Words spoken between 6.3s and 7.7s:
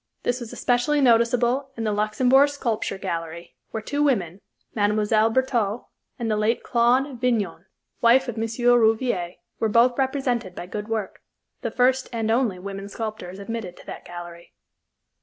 the late Claude Vignon,